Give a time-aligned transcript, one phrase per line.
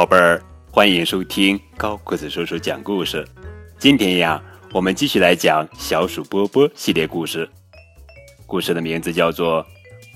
[0.00, 3.22] 宝贝儿，欢迎收听高个子叔叔讲故事。
[3.78, 4.42] 今天呀，
[4.72, 7.46] 我们继续来讲小鼠波波系列故事。
[8.46, 9.62] 故事的名字叫做《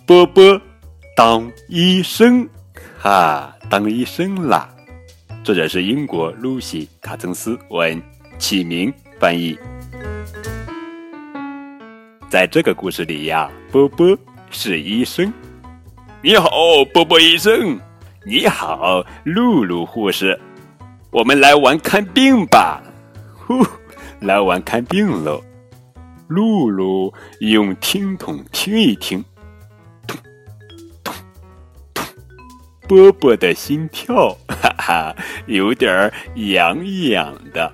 [0.06, 0.58] 波波
[1.14, 2.44] 当医生》，
[2.98, 4.74] 哈，当医生啦！
[5.44, 8.02] 作者是英国露西·卡曾斯文，
[8.38, 8.90] 启明
[9.20, 9.54] 翻译。
[12.30, 14.16] 在这个故事里呀，波波
[14.50, 15.30] 是医生。
[16.22, 16.48] 你好，
[16.94, 17.78] 波波医生。
[18.26, 20.40] 你好，露露护士，
[21.10, 22.82] 我们来玩看病吧。
[23.34, 23.62] 呼，
[24.20, 25.42] 来玩看病喽。
[26.28, 29.22] 露露用听筒听一听，
[30.06, 30.16] 咚
[31.04, 31.14] 咚
[31.92, 32.02] 咚，
[32.88, 35.14] 波波的心跳，哈哈，
[35.46, 36.78] 有点痒
[37.10, 37.70] 痒的。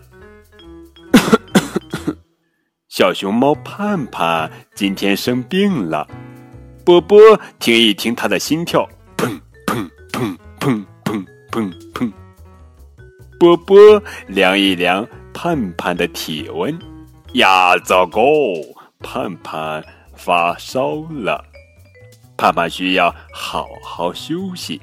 [2.91, 6.09] 小熊猫盼盼今天生病了，
[6.85, 8.89] 波波听一听他的心跳。
[10.61, 12.13] 砰砰砰砰！
[13.39, 16.79] 波波量一量盼盼的体温，
[17.33, 18.21] 呀，糟糕！
[19.03, 19.83] 盼盼
[20.15, 21.43] 发烧了，
[22.37, 24.79] 盼盼需要好好休息。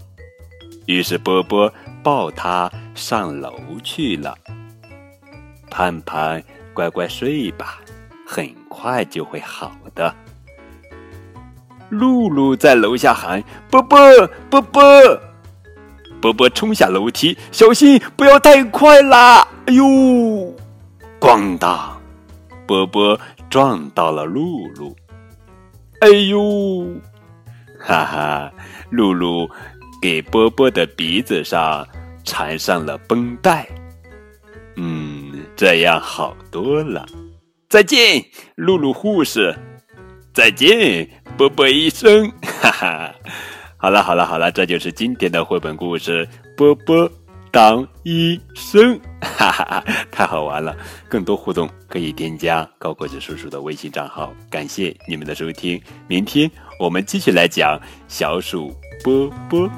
[0.88, 4.36] 于是波波抱他上楼去了。
[5.70, 7.78] 盼盼，乖乖睡吧，
[8.26, 10.16] 很快就会好的。
[11.90, 14.00] 露露在楼下喊：“波波，
[14.50, 14.82] 波波！”
[16.22, 19.48] 波波冲下楼梯，小心不要太快啦！
[19.66, 19.86] 哎呦，
[21.20, 22.02] 咣当！
[22.66, 24.96] 波波撞到了露露。
[26.02, 26.86] 哎呦，
[27.80, 28.52] 哈哈！
[28.90, 29.50] 露露
[30.02, 31.88] 给波波的鼻子上
[32.24, 33.68] 缠上了绷带。
[34.76, 37.06] 嗯，这样好多了。
[37.70, 38.24] 再见，
[38.56, 39.56] 露露护士。
[40.34, 42.32] 再见，波波医生。
[42.42, 43.14] 哈哈。
[43.80, 46.26] 好了好了好了，这就是今天的绘本故事
[46.58, 47.10] 《波波
[47.52, 50.76] 当医生》， 哈哈哈，太好玩了！
[51.08, 54.34] 更多互动可以添加高个子叔叔的微信账号。
[54.50, 56.50] 感谢你们的收听，明天
[56.80, 59.70] 我们继续来讲小鼠波波。